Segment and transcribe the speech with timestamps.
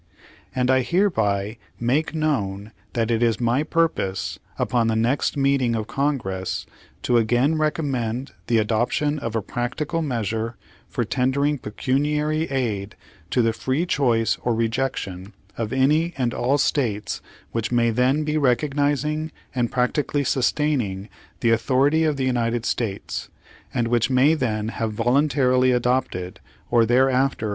[0.55, 5.85] "And I hereby make known that it is my purpose, upon the next meeting of
[5.85, 6.65] Congress
[7.03, 10.57] to again recommend the adoption of a practical measure
[10.89, 12.95] for tendering pecuniary aid
[13.29, 17.21] to the free choice or rejection of any and all States
[17.51, 21.09] which may then be recognizing and practically sustaining
[21.41, 23.29] the authority of the United States,
[23.71, 26.39] and which may then have voluntarily adopted,
[26.71, 27.49] or thereafter m.